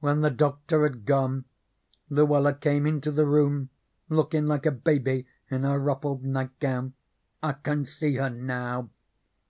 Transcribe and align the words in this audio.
When 0.00 0.22
the 0.22 0.30
doctor 0.30 0.82
had 0.84 1.04
gone, 1.04 1.44
Luella 2.08 2.54
came 2.54 2.86
into 2.86 3.10
the 3.10 3.26
room 3.26 3.68
lookin' 4.08 4.46
like 4.46 4.64
a 4.64 4.70
baby 4.70 5.26
in 5.50 5.64
her 5.64 5.78
ruffled 5.78 6.24
nightgown. 6.24 6.94
I 7.42 7.52
can 7.52 7.84
see 7.84 8.14
her 8.14 8.30
now. 8.30 8.88